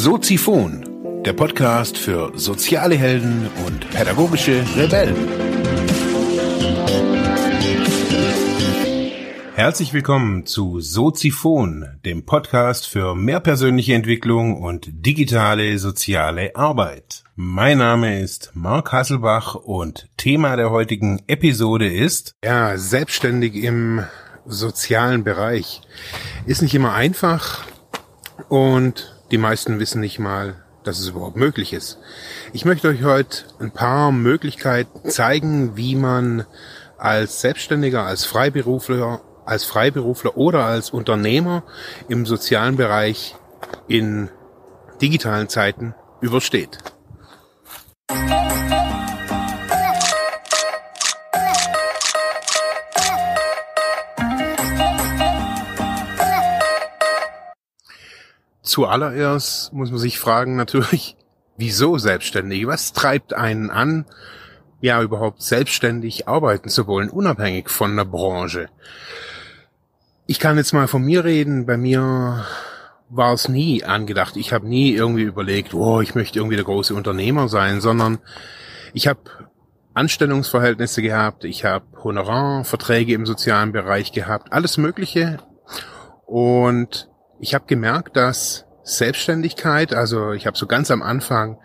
[0.00, 5.16] Soziphon, der Podcast für soziale Helden und pädagogische Rebellen.
[9.56, 17.24] Herzlich willkommen zu Soziphon, dem Podcast für mehr persönliche Entwicklung und digitale soziale Arbeit.
[17.34, 24.04] Mein Name ist Mark Hasselbach und Thema der heutigen Episode ist ja selbstständig im
[24.46, 25.80] sozialen Bereich.
[26.46, 27.64] Ist nicht immer einfach
[28.48, 31.98] und die meisten wissen nicht mal, dass es überhaupt möglich ist.
[32.52, 36.46] Ich möchte euch heute ein paar Möglichkeiten zeigen, wie man
[36.96, 41.62] als Selbstständiger, als Freiberufler, als Freiberufler oder als Unternehmer
[42.08, 43.36] im sozialen Bereich
[43.86, 44.30] in
[45.00, 46.78] digitalen Zeiten übersteht.
[58.78, 61.16] Zuallererst muss man sich fragen natürlich,
[61.56, 62.64] wieso selbstständig?
[62.68, 64.04] Was treibt einen an,
[64.80, 68.68] ja überhaupt selbstständig arbeiten zu wollen, unabhängig von der Branche?
[70.28, 71.66] Ich kann jetzt mal von mir reden.
[71.66, 72.46] Bei mir
[73.08, 74.36] war es nie angedacht.
[74.36, 78.18] Ich habe nie irgendwie überlegt, oh, ich möchte irgendwie der große Unternehmer sein, sondern
[78.94, 79.18] ich habe
[79.94, 85.38] Anstellungsverhältnisse gehabt, ich habe Honorarverträge im sozialen Bereich gehabt, alles Mögliche.
[86.26, 91.58] Und ich habe gemerkt, dass Selbstständigkeit, also ich habe so ganz am Anfang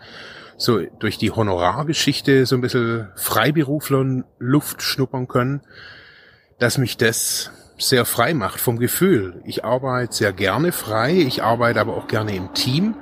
[0.56, 5.62] so durch die Honorargeschichte so ein bisschen Freiberufler Luft schnuppern können,
[6.58, 9.42] dass mich das sehr frei macht vom Gefühl.
[9.44, 12.94] Ich arbeite sehr gerne frei, ich arbeite aber auch gerne im Team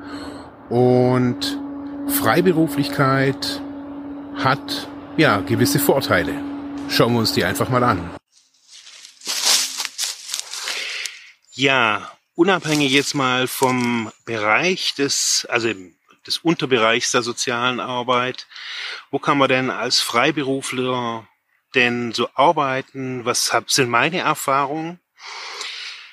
[0.70, 1.58] und
[2.08, 3.60] Freiberuflichkeit
[4.36, 6.32] hat ja gewisse Vorteile.
[6.88, 8.10] Schauen wir uns die einfach mal an.
[11.54, 15.72] Ja, unabhängig jetzt mal vom Bereich des, also
[16.26, 18.46] des Unterbereichs der sozialen Arbeit,
[19.10, 21.26] wo kann man denn als Freiberufler
[21.74, 23.24] denn so arbeiten?
[23.24, 25.00] Was hab, sind meine Erfahrungen?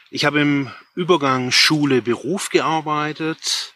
[0.10, 3.76] Ich habe im Übergang Schule-Beruf gearbeitet.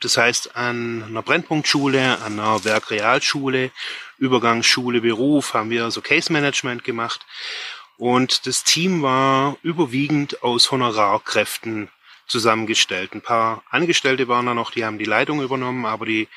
[0.00, 3.70] Das heißt, an einer Brennpunktschule, an einer Werkrealschule,
[4.18, 7.26] Übergang Schule-Beruf haben wir so Case Management gemacht.
[7.98, 11.88] Und das Team war überwiegend aus Honorarkräften
[12.26, 13.14] zusammengestellt.
[13.14, 16.28] Ein paar Angestellte waren da noch, die haben die Leitung übernommen, aber die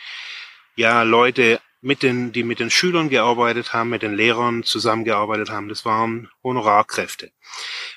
[0.75, 5.69] ja, Leute mit den, die mit den Schülern gearbeitet haben, mit den Lehrern zusammengearbeitet haben,
[5.69, 7.31] das waren Honorarkräfte.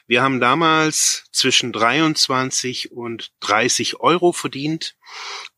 [0.06, 4.96] Wir haben damals zwischen 23 und 30 Euro verdient,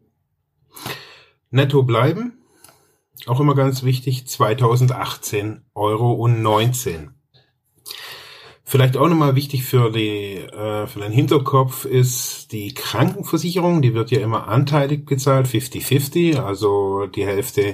[1.51, 2.39] Netto bleiben,
[3.27, 7.11] auch immer ganz wichtig, 2018 Euro und 19.
[8.71, 13.83] Vielleicht auch nochmal wichtig für, die, äh, für den Hinterkopf ist die Krankenversicherung.
[13.83, 16.39] Die wird ja immer anteilig gezahlt, 50-50.
[16.39, 17.73] Also die Hälfte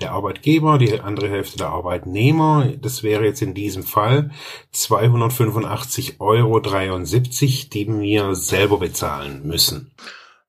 [0.00, 2.72] der Arbeitgeber, die andere Hälfte der Arbeitnehmer.
[2.80, 4.32] Das wäre jetzt in diesem Fall
[4.74, 9.92] 285,73 Euro, die wir selber bezahlen müssen.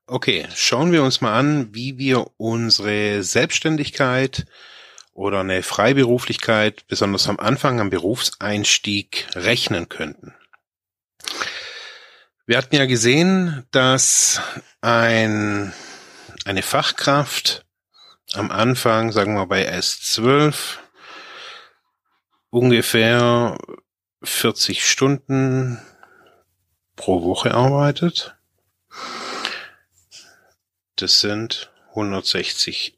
[0.05, 4.45] Okay, schauen wir uns mal an, wie wir unsere Selbstständigkeit
[5.13, 10.35] oder eine Freiberuflichkeit besonders am Anfang, am Berufseinstieg rechnen könnten.
[12.45, 14.41] Wir hatten ja gesehen, dass
[14.81, 15.71] ein,
[16.43, 17.65] eine Fachkraft
[18.33, 20.79] am Anfang, sagen wir bei S12,
[22.49, 23.57] ungefähr
[24.21, 25.81] 40 Stunden
[26.97, 28.35] pro Woche arbeitet.
[31.03, 32.97] Das sind 160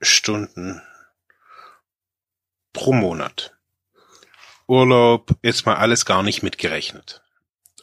[0.00, 0.82] Stunden
[2.72, 3.54] pro Monat.
[4.66, 7.22] Urlaub, jetzt mal alles gar nicht mitgerechnet.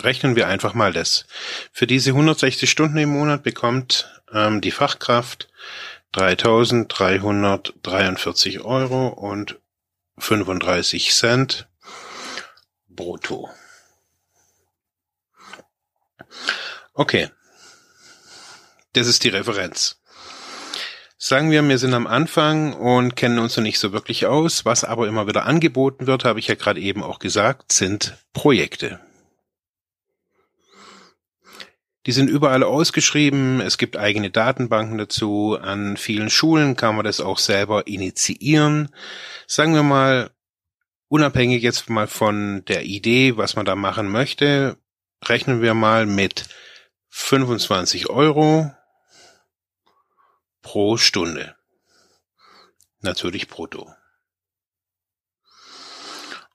[0.01, 1.25] Rechnen wir einfach mal das.
[1.71, 5.47] Für diese 160 Stunden im Monat bekommt ähm, die Fachkraft
[6.13, 9.57] 3.343 Euro und
[10.17, 11.69] 35 Cent
[12.89, 13.49] brutto.
[16.93, 17.29] Okay.
[18.94, 20.00] Das ist die Referenz.
[21.18, 24.66] Sagen wir, wir sind am Anfang und kennen uns noch nicht so wirklich aus.
[24.66, 29.00] Was aber immer wieder angeboten wird, habe ich ja gerade eben auch gesagt, sind Projekte.
[32.06, 33.62] Die sind überall ausgeschrieben.
[33.62, 35.57] Es gibt eigene Datenbanken dazu.
[35.60, 38.90] An vielen Schulen kann man das auch selber initiieren.
[39.48, 40.30] Sagen wir mal,
[41.07, 44.78] unabhängig jetzt mal von der Idee, was man da machen möchte,
[45.24, 46.50] rechnen wir mal mit
[47.10, 48.72] 25 Euro
[50.63, 51.56] pro Stunde.
[53.01, 53.94] Natürlich brutto.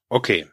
[0.08, 0.48] Okay.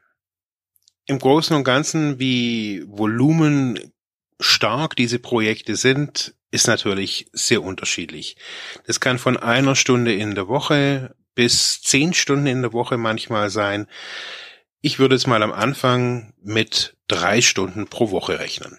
[1.07, 3.93] Im Großen und Ganzen, wie Volumen
[4.39, 8.37] stark diese Projekte sind, ist natürlich sehr unterschiedlich.
[8.85, 13.49] Das kann von einer Stunde in der Woche bis zehn Stunden in der Woche manchmal
[13.49, 13.87] sein.
[14.81, 18.77] Ich würde es mal am Anfang mit drei Stunden pro Woche rechnen.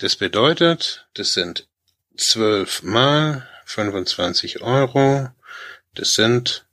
[0.00, 1.68] Das bedeutet, das sind
[2.16, 5.28] 12 mal 25 Euro.
[5.94, 6.66] Das sind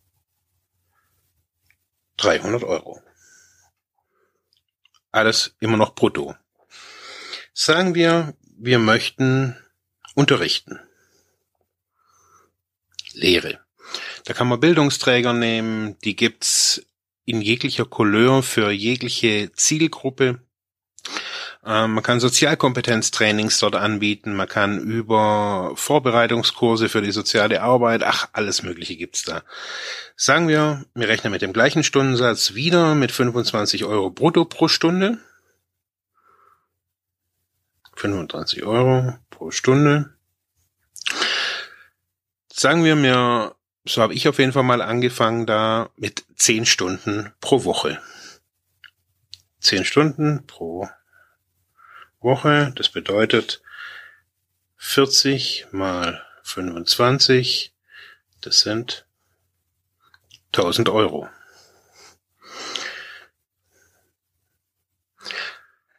[2.15, 3.03] 300 Euro.
[5.11, 6.35] Alles immer noch brutto.
[7.53, 9.57] Sagen wir, wir möchten
[10.15, 10.79] unterrichten.
[13.11, 13.59] Lehre.
[14.23, 16.81] Da kann man Bildungsträger nehmen, die gibt's
[17.25, 20.46] in jeglicher Couleur für jegliche Zielgruppe.
[21.67, 28.29] Ähm, man kann Sozialkompetenztrainings dort anbieten, man kann über Vorbereitungskurse für die soziale Arbeit, ach,
[28.31, 29.43] alles Mögliche gibt's da.
[30.15, 35.17] Sagen wir, wir rechnen mit dem gleichen Stundensatz wieder mit 25 Euro brutto pro Stunde.
[37.97, 40.13] 25 Euro pro Stunde.
[42.49, 47.33] Sagen wir mir, so habe ich auf jeden Fall mal angefangen da mit 10 Stunden
[47.41, 47.99] pro Woche.
[49.59, 50.87] 10 Stunden pro
[52.19, 52.73] Woche.
[52.75, 53.61] Das bedeutet
[54.77, 57.73] 40 mal 25.
[58.41, 59.05] Das sind
[60.53, 61.27] 1000 Euro.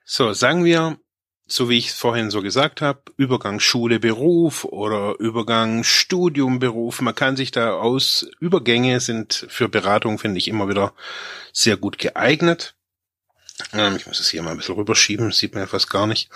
[0.04, 0.98] So, sagen wir,
[1.46, 7.00] so wie ich es vorhin so gesagt habe, Übergang Schule, Beruf oder Übergang Studium, Beruf.
[7.00, 10.94] Man kann sich da aus, Übergänge sind für Beratung, finde ich, immer wieder
[11.52, 12.77] sehr gut geeignet.
[13.72, 16.30] Ähm, ich muss es hier mal ein bisschen rüberschieben, sieht man ja fast gar nicht.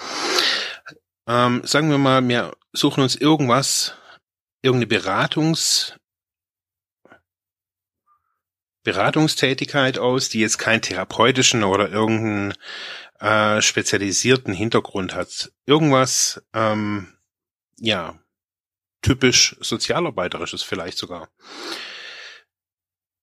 [1.27, 3.95] Ähm, sagen wir mal, wir suchen uns irgendwas,
[4.61, 5.95] irgendeine Beratungs,
[8.83, 12.55] Beratungstätigkeit aus, die jetzt keinen therapeutischen oder irgendeinen
[13.21, 15.53] äh, spezialisierten Hintergrund hat.
[15.67, 17.17] Irgendwas, ähm,
[17.79, 18.19] ja,
[19.03, 21.29] typisch sozialarbeiterisches vielleicht sogar.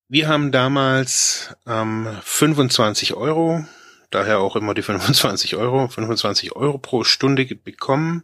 [0.08, 3.66] Wir haben damals ähm, 25 Euro
[4.10, 8.24] daher auch immer die 25 Euro, 25 Euro pro Stunde bekommen.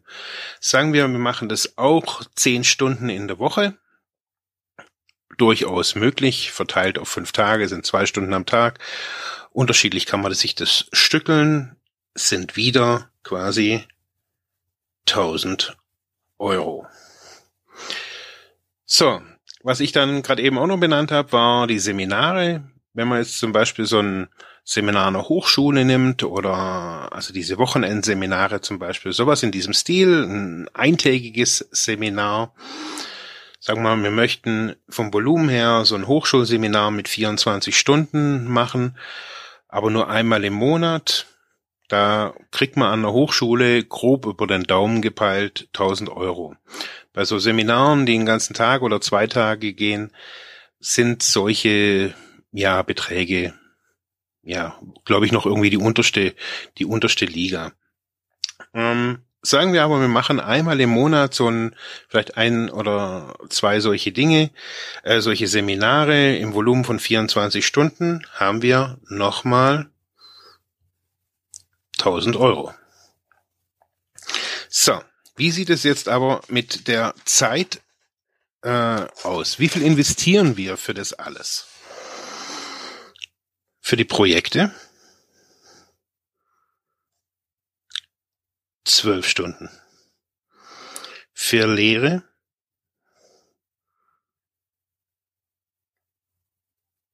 [0.59, 3.77] Sagen wir, wir machen das auch 10 Stunden in der Woche.
[5.37, 8.79] Durchaus möglich, verteilt auf fünf Tage, sind zwei Stunden am Tag.
[9.51, 11.75] Unterschiedlich kann man sich das stückeln,
[12.13, 13.83] sind wieder quasi
[15.07, 15.77] 1000
[16.39, 16.87] Euro.
[18.85, 19.21] So,
[19.63, 22.63] was ich dann gerade eben auch noch benannt habe, war die Seminare.
[22.93, 24.29] Wenn man jetzt zum Beispiel so ein
[24.67, 30.67] Seminar einer Hochschule nimmt oder also diese Wochenendseminare zum Beispiel, sowas in diesem Stil, ein
[30.73, 32.55] eintägiges Seminar.
[33.59, 38.97] sagen wir mal, wir möchten vom Volumen her so ein Hochschulseminar mit 24 Stunden machen,
[39.67, 41.27] aber nur einmal im Monat.
[41.87, 46.55] Da kriegt man an der Hochschule grob über den Daumen gepeilt 1000 Euro.
[47.13, 50.11] Bei so Seminaren, die den ganzen Tag oder zwei Tage gehen,
[50.79, 52.15] sind solche,
[52.51, 53.53] ja, Beträge,
[54.45, 56.33] ja, glaube ich, noch irgendwie die unterste,
[56.77, 57.73] die unterste Liga.
[58.73, 61.75] Ähm, sagen wir aber, wir machen einmal im Monat so ein,
[62.07, 64.51] vielleicht ein oder zwei solche Dinge,
[65.03, 69.89] äh, solche Seminare im Volumen von 24 Stunden, haben wir nochmal
[71.97, 72.73] 1000 Euro.
[74.69, 75.01] So,
[75.35, 77.81] wie sieht es jetzt aber mit der Zeit
[78.61, 79.57] äh, aus?
[79.57, 81.67] Wie viel investieren wir für das alles?
[83.87, 84.73] Für die Projekte?
[88.83, 89.69] Zwölf Stunden.
[91.35, 92.23] Für Lehre?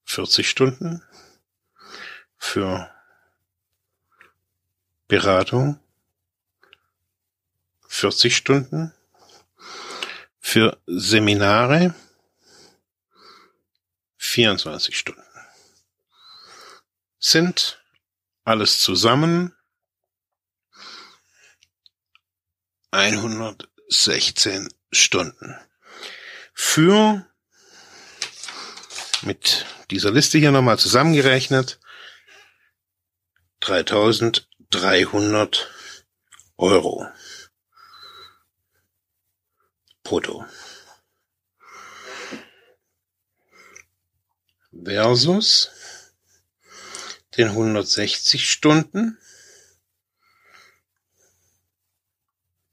[0.06, 1.04] Vierzig Stunden.
[2.38, 2.90] Für
[5.10, 5.78] Beratung?
[7.90, 8.94] 40 Stunden.
[10.40, 11.94] Für Seminare
[14.16, 15.31] 24 Stunden.
[17.22, 17.82] Sind
[18.44, 19.56] alles zusammen
[22.92, 25.58] 116 Stunden.
[26.54, 27.26] Für
[29.22, 31.80] mit dieser Liste hier nochmal zusammengerechnet
[33.62, 35.74] 3300
[36.58, 37.08] Euro.
[40.12, 40.46] brutto.
[44.74, 45.70] Versus
[47.38, 49.18] den 160 Stunden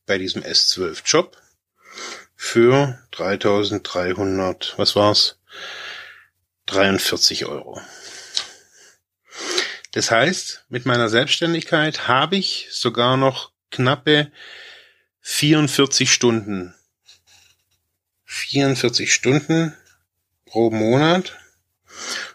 [0.06, 1.36] bei diesem S12 Job
[2.34, 5.38] für 3300, was war's?
[6.66, 7.80] 43 Euro.
[9.92, 14.30] Das heißt, mit meiner Selbstständigkeit habe ich sogar noch knappe
[15.20, 16.74] 44 Stunden
[18.28, 19.74] 44 Stunden
[20.44, 21.38] pro Monat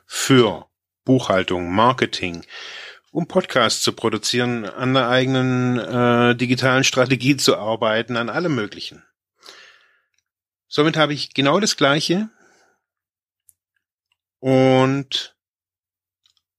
[0.05, 0.67] für
[1.05, 2.45] Buchhaltung, Marketing,
[3.11, 9.03] um Podcasts zu produzieren, an der eigenen äh, digitalen Strategie zu arbeiten, an allem Möglichen.
[10.67, 12.29] Somit habe ich genau das Gleiche
[14.39, 15.35] und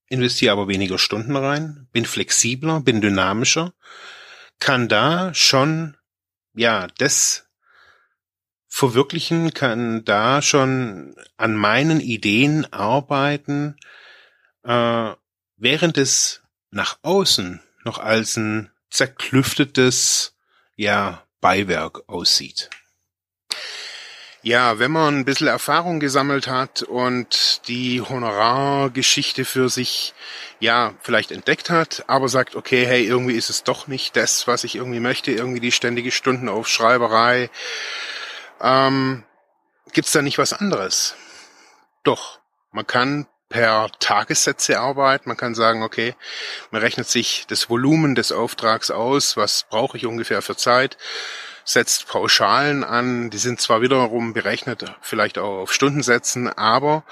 [0.06, 3.74] investiere aber weniger Stunden rein, bin flexibler, bin dynamischer,
[4.60, 5.96] kann da schon
[6.54, 7.48] ja das
[8.68, 13.76] verwirklichen, kann da schon an meinen Ideen arbeiten,
[14.64, 15.12] äh,
[15.56, 20.34] während es nach außen noch als ein zerklüftetes,
[20.76, 22.70] ja, Beiwerk aussieht.
[24.42, 30.14] Ja, wenn man ein bisschen Erfahrung gesammelt hat und die Honorargeschichte für sich,
[30.60, 34.64] ja, vielleicht entdeckt hat, aber sagt, okay, hey, irgendwie ist es doch nicht das, was
[34.64, 37.50] ich irgendwie möchte, irgendwie die ständige Stundenaufschreiberei,
[38.60, 39.24] ähm,
[39.94, 41.14] Gibt es da nicht was anderes?
[42.02, 42.40] Doch,
[42.72, 45.28] man kann per Tagessätze arbeiten.
[45.28, 46.14] Man kann sagen, okay,
[46.70, 50.96] man rechnet sich das Volumen des Auftrags aus, was brauche ich ungefähr für Zeit,
[51.64, 57.04] setzt Pauschalen an, die sind zwar wiederum berechnet, vielleicht auch auf Stundensätzen, aber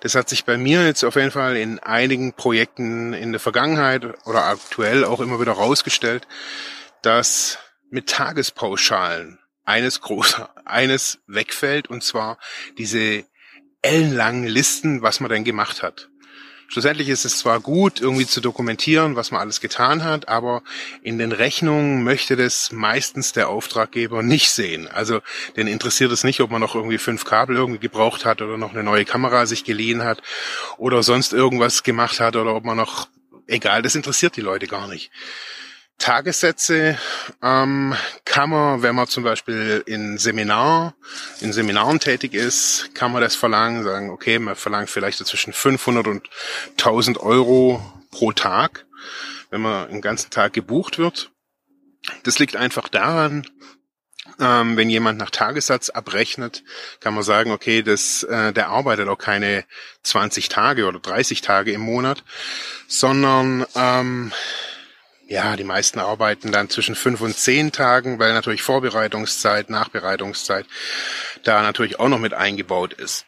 [0.00, 4.04] das hat sich bei mir jetzt auf jeden Fall in einigen Projekten in der Vergangenheit
[4.26, 6.26] oder aktuell auch immer wieder rausgestellt,
[7.02, 7.58] dass
[7.90, 12.38] mit Tagespauschalen eines groß, eines wegfällt, und zwar
[12.78, 13.24] diese
[13.82, 16.10] ellenlangen Listen, was man denn gemacht hat.
[16.72, 20.62] Schlussendlich ist es zwar gut, irgendwie zu dokumentieren, was man alles getan hat, aber
[21.02, 24.86] in den Rechnungen möchte das meistens der Auftraggeber nicht sehen.
[24.86, 25.20] Also
[25.56, 28.70] den interessiert es nicht, ob man noch irgendwie fünf Kabel irgendwie gebraucht hat oder noch
[28.70, 30.22] eine neue Kamera sich geliehen hat
[30.78, 33.08] oder sonst irgendwas gemacht hat oder ob man noch,
[33.48, 35.10] egal, das interessiert die Leute gar nicht.
[36.00, 36.98] Tagessätze
[37.42, 40.94] ähm, kann man, wenn man zum Beispiel in Seminar,
[41.40, 46.06] in Seminaren tätig ist, kann man das verlangen, sagen, okay, man verlangt vielleicht zwischen 500
[46.08, 46.28] und
[46.72, 48.86] 1000 Euro pro Tag,
[49.50, 51.30] wenn man einen ganzen Tag gebucht wird.
[52.22, 53.46] Das liegt einfach daran,
[54.40, 56.64] ähm, wenn jemand nach Tagessatz abrechnet,
[57.00, 59.64] kann man sagen, okay, das, äh, der arbeitet auch keine
[60.02, 62.24] 20 Tage oder 30 Tage im Monat,
[62.88, 64.32] sondern ähm,
[65.30, 70.66] ja, die meisten arbeiten dann zwischen fünf und zehn Tagen, weil natürlich Vorbereitungszeit, Nachbereitungszeit
[71.44, 73.26] da natürlich auch noch mit eingebaut ist.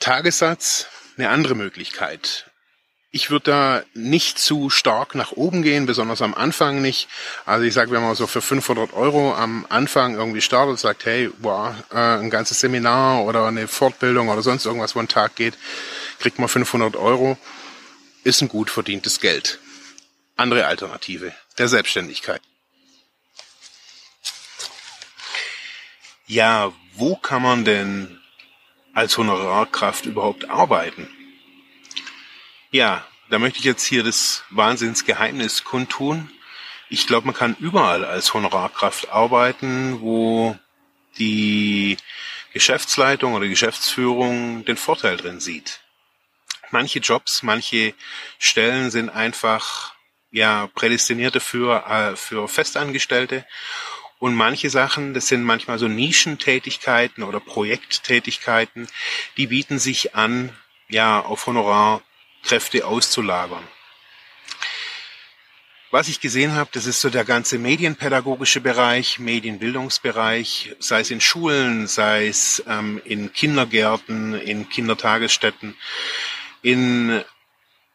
[0.00, 2.50] Tagessatz, eine andere Möglichkeit.
[3.10, 7.08] Ich würde da nicht zu stark nach oben gehen, besonders am Anfang nicht.
[7.46, 11.30] Also ich sage, wenn man so für 500 Euro am Anfang irgendwie startet, sagt, hey,
[11.38, 15.54] wow, äh, ein ganzes Seminar oder eine Fortbildung oder sonst irgendwas, wo ein Tag geht,
[16.18, 17.38] kriegt man 500 Euro,
[18.24, 19.58] ist ein gut verdientes Geld.
[20.42, 22.42] Andere Alternative der Selbstständigkeit.
[26.26, 28.20] Ja, wo kann man denn
[28.92, 31.08] als Honorarkraft überhaupt arbeiten?
[32.72, 36.28] Ja, da möchte ich jetzt hier das Wahnsinnsgeheimnis kundtun.
[36.88, 40.58] Ich glaube, man kann überall als Honorarkraft arbeiten, wo
[41.18, 41.98] die
[42.52, 45.80] Geschäftsleitung oder Geschäftsführung den Vorteil drin sieht.
[46.72, 47.94] Manche Jobs, manche
[48.40, 49.91] Stellen sind einfach
[50.32, 53.46] ja prädestiniert dafür äh, für Festangestellte
[54.22, 58.86] und manche Sachen, das sind manchmal so Nischentätigkeiten oder Projekttätigkeiten,
[59.36, 60.56] die bieten sich an,
[60.88, 63.66] ja, auf Honorarkräfte auszulagern.
[65.90, 71.20] Was ich gesehen habe, das ist so der ganze medienpädagogische Bereich, Medienbildungsbereich, sei es in
[71.20, 75.76] Schulen, sei es ähm, in Kindergärten, in Kindertagesstätten,
[76.62, 77.24] in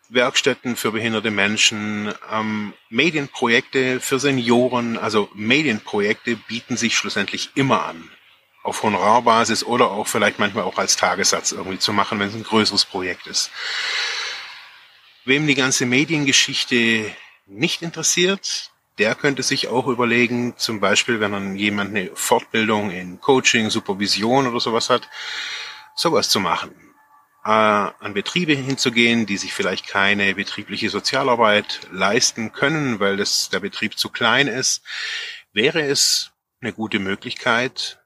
[0.10, 4.98] Werkstätten für behinderte Menschen, ähm, Medienprojekte für Senioren.
[4.98, 8.10] Also Medienprojekte bieten sich schlussendlich immer an.
[8.64, 12.44] Auf Honorarbasis oder auch vielleicht manchmal auch als Tagessatz irgendwie zu machen, wenn es ein
[12.44, 13.52] größeres Projekt ist.
[15.26, 17.10] Wem die ganze Mediengeschichte
[17.46, 23.22] nicht interessiert, der könnte sich auch überlegen, zum Beispiel, wenn dann jemand eine Fortbildung in
[23.22, 25.08] Coaching, Supervision oder sowas hat,
[25.96, 26.87] sowas zu machen
[27.48, 33.98] an Betriebe hinzugehen, die sich vielleicht keine betriebliche Sozialarbeit leisten können, weil das, der Betrieb
[33.98, 34.84] zu klein ist,
[35.54, 38.00] wäre es eine gute Möglichkeit,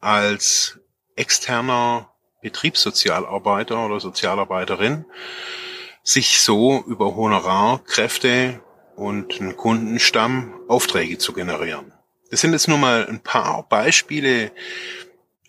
[0.00, 0.80] als
[1.14, 2.12] externer
[2.42, 5.04] Betriebssozialarbeiter oder Sozialarbeiterin
[6.02, 8.60] sich so über Honorarkräfte
[8.96, 11.92] und einen Kundenstamm Aufträge zu generieren.
[12.32, 14.50] Das sind jetzt nur mal ein paar Beispiele,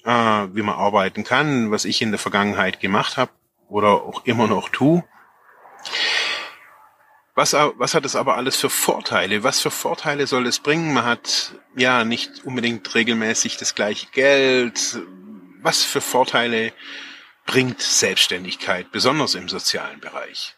[0.03, 3.31] äh, wie man arbeiten kann, was ich in der Vergangenheit gemacht habe
[3.69, 5.03] oder auch immer noch tue.
[7.35, 9.43] Was, was hat es aber alles für Vorteile?
[9.43, 10.93] Was für Vorteile soll es bringen?
[10.93, 14.99] Man hat ja nicht unbedingt regelmäßig das gleiche Geld.
[15.61, 16.73] Was für Vorteile
[17.45, 20.55] bringt Selbstständigkeit, besonders im sozialen Bereich?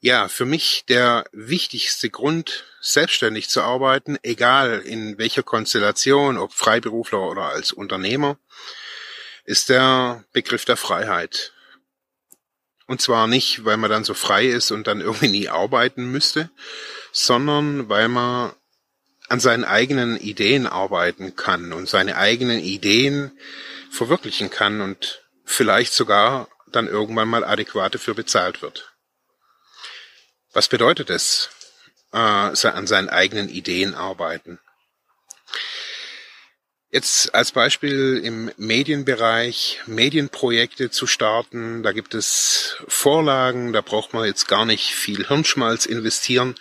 [0.00, 7.22] Ja, für mich der wichtigste Grund, selbstständig zu arbeiten, egal in welcher Konstellation, ob Freiberufler
[7.22, 8.36] oder als Unternehmer,
[9.46, 11.53] ist der Begriff der Freiheit.
[12.86, 16.50] Und zwar nicht, weil man dann so frei ist und dann irgendwie nie arbeiten müsste,
[17.12, 18.52] sondern weil man
[19.28, 23.32] an seinen eigenen Ideen arbeiten kann und seine eigenen Ideen
[23.90, 28.92] verwirklichen kann und vielleicht sogar dann irgendwann mal adäquat dafür bezahlt wird.
[30.52, 31.50] Was bedeutet es,
[32.12, 34.60] äh, an seinen eigenen Ideen arbeiten?
[36.94, 44.26] Jetzt als Beispiel im Medienbereich Medienprojekte zu starten, da gibt es Vorlagen, da braucht man
[44.26, 46.54] jetzt gar nicht viel Hirnschmalz investieren.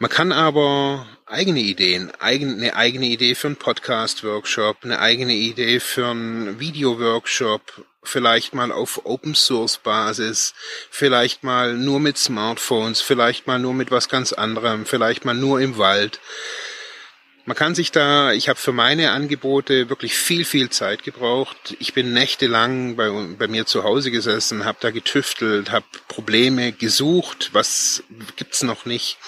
[0.00, 6.08] Man kann aber eigene Ideen, eine eigene Idee für einen Podcast-Workshop, eine eigene Idee für
[6.08, 10.54] einen Video-Workshop, vielleicht mal auf Open Source Basis,
[10.90, 15.60] vielleicht mal nur mit Smartphones, vielleicht mal nur mit was ganz anderem, vielleicht mal nur
[15.60, 16.18] im Wald.
[17.50, 21.74] Man kann sich da, ich habe für meine Angebote wirklich viel, viel Zeit gebraucht.
[21.80, 27.50] Ich bin nächtelang bei, bei mir zu Hause gesessen, habe da getüftelt, habe Probleme gesucht,
[27.52, 28.04] was
[28.36, 29.18] gibt's noch nicht.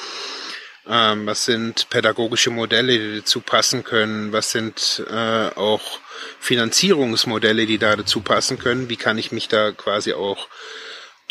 [0.89, 4.33] Ähm, was sind pädagogische Modelle, die dazu passen können?
[4.33, 5.99] Was sind äh, auch
[6.39, 8.89] Finanzierungsmodelle, die da dazu passen können?
[8.89, 10.47] Wie kann ich mich da quasi auch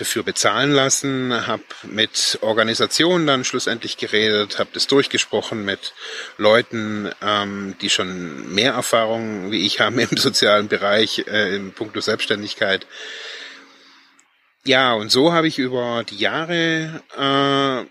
[0.02, 5.94] dafür bezahlen lassen, habe mit Organisationen dann schlussendlich geredet, habe das durchgesprochen mit
[6.38, 12.02] Leuten, ähm, die schon mehr Erfahrung wie ich haben im sozialen Bereich, äh, im Punkto
[12.02, 12.88] Selbstständigkeit.
[14.64, 17.86] Ja, und so habe ich über die Jahre äh,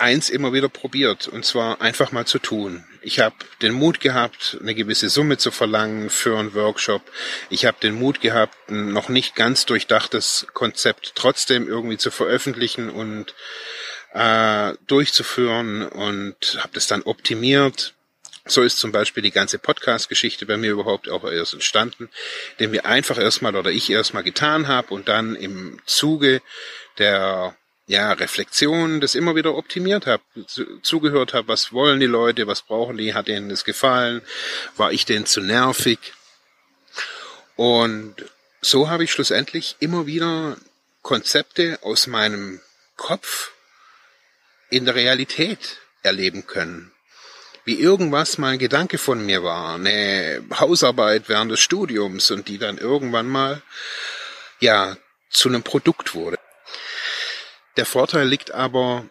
[0.00, 2.84] eins immer wieder probiert, und zwar einfach mal zu tun.
[3.02, 7.02] Ich habe den Mut gehabt, eine gewisse Summe zu verlangen für einen Workshop.
[7.48, 12.90] Ich habe den Mut gehabt, ein noch nicht ganz durchdachtes Konzept trotzdem irgendwie zu veröffentlichen
[12.90, 13.34] und
[14.12, 17.94] äh, durchzuführen und habe das dann optimiert.
[18.46, 22.08] So ist zum Beispiel die ganze Podcast-Geschichte bei mir überhaupt auch erst entstanden,
[22.58, 26.42] den wir einfach erstmal oder ich erstmal getan habe und dann im Zuge
[26.98, 27.54] der
[27.90, 30.22] ja, Reflexion, das immer wieder optimiert habe,
[30.80, 34.22] zugehört habe, was wollen die Leute, was brauchen die, hat denen das gefallen,
[34.76, 35.98] war ich denen zu nervig.
[37.56, 38.14] Und
[38.60, 40.56] so habe ich schlussendlich immer wieder
[41.02, 42.60] Konzepte aus meinem
[42.94, 43.50] Kopf
[44.68, 46.92] in der Realität erleben können.
[47.64, 52.58] Wie irgendwas mal ein Gedanke von mir war, eine Hausarbeit während des Studiums und die
[52.58, 53.62] dann irgendwann mal,
[54.60, 54.96] ja,
[55.28, 56.38] zu einem Produkt wurde.
[57.76, 59.04] Der Vorteil liegt aber,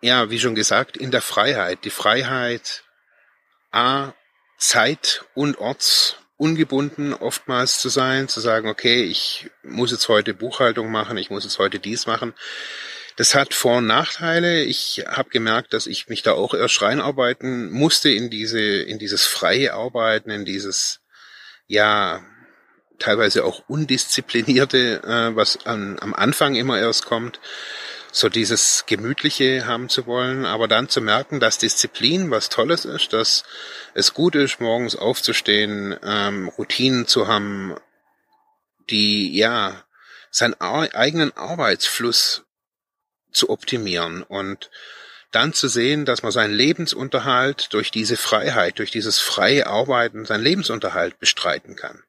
[0.00, 1.84] ja, wie schon gesagt, in der Freiheit.
[1.84, 2.82] Die Freiheit,
[3.70, 4.12] A,
[4.58, 10.90] Zeit und Orts ungebunden oftmals zu sein, zu sagen, okay, ich muss jetzt heute Buchhaltung
[10.90, 12.34] machen, ich muss jetzt heute dies machen.
[13.16, 14.62] Das hat Vor- und Nachteile.
[14.62, 19.26] Ich habe gemerkt, dass ich mich da auch erst reinarbeiten musste in diese, in dieses
[19.26, 21.00] freie Arbeiten, in dieses,
[21.66, 22.22] ja,
[22.98, 27.40] teilweise auch undisziplinierte, äh, was an, am Anfang immer erst kommt
[28.12, 33.12] so dieses Gemütliche haben zu wollen, aber dann zu merken, dass Disziplin was Tolles ist,
[33.12, 33.44] dass
[33.94, 37.76] es gut ist, morgens aufzustehen, ähm, Routinen zu haben,
[38.90, 39.84] die ja
[40.30, 42.44] seinen eigenen Arbeitsfluss
[43.32, 44.70] zu optimieren und
[45.32, 50.42] dann zu sehen, dass man seinen Lebensunterhalt durch diese Freiheit, durch dieses freie Arbeiten, seinen
[50.42, 52.02] Lebensunterhalt bestreiten kann.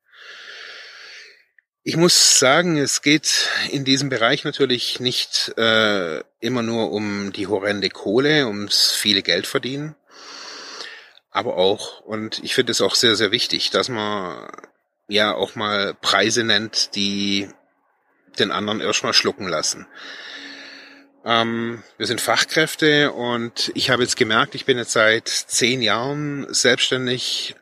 [1.84, 7.48] Ich muss sagen, es geht in diesem Bereich natürlich nicht äh, immer nur um die
[7.48, 9.96] horrende Kohle, ums viele Geld verdienen,
[11.32, 14.48] aber auch, und ich finde es auch sehr, sehr wichtig, dass man
[15.08, 17.50] ja auch mal Preise nennt, die
[18.38, 19.88] den anderen erstmal schlucken lassen.
[21.26, 26.46] Ähm, wir sind Fachkräfte und ich habe jetzt gemerkt, ich bin jetzt seit zehn Jahren
[26.54, 27.56] selbstständig,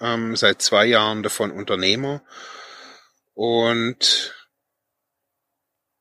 [0.00, 2.22] ähm, seit zwei Jahren davon Unternehmer
[3.36, 4.34] und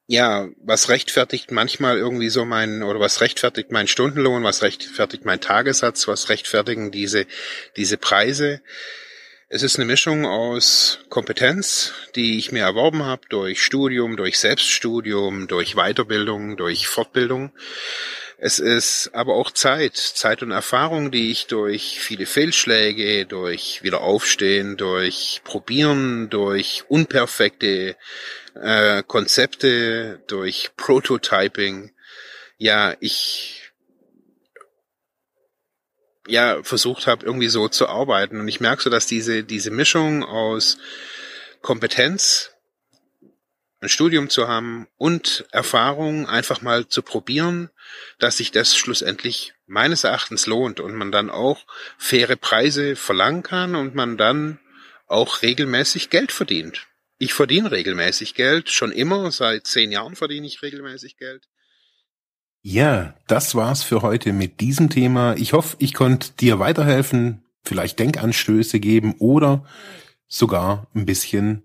[0.07, 5.41] ja, was rechtfertigt manchmal irgendwie so mein, oder was rechtfertigt mein Stundenlohn, was rechtfertigt mein
[5.41, 7.27] Tagessatz, was rechtfertigen diese,
[7.75, 8.61] diese Preise?
[9.49, 15.47] Es ist eine Mischung aus Kompetenz, die ich mir erworben habe durch Studium, durch Selbststudium,
[15.47, 17.51] durch Weiterbildung, durch Fortbildung.
[18.37, 24.75] Es ist aber auch Zeit, Zeit und Erfahrung, die ich durch viele Fehlschläge, durch Wiederaufstehen,
[24.75, 27.95] durch Probieren, durch unperfekte
[28.55, 31.93] äh, Konzepte, durch Prototyping,
[32.57, 33.71] ja, ich
[36.27, 38.39] ja versucht habe, irgendwie so zu arbeiten.
[38.39, 40.77] Und ich merke so, dass diese, diese Mischung aus
[41.61, 42.54] Kompetenz,
[43.81, 47.69] ein Studium zu haben und Erfahrung einfach mal zu probieren,
[48.19, 51.65] dass sich das schlussendlich meines Erachtens lohnt und man dann auch
[51.97, 54.59] faire Preise verlangen kann und man dann
[55.07, 56.87] auch regelmäßig Geld verdient.
[57.17, 61.47] Ich verdiene regelmäßig Geld, schon immer, seit zehn Jahren verdiene ich regelmäßig Geld.
[62.61, 65.35] Ja, das war's für heute mit diesem Thema.
[65.37, 69.65] Ich hoffe, ich konnte dir weiterhelfen, vielleicht Denkanstöße geben oder
[70.27, 71.64] sogar ein bisschen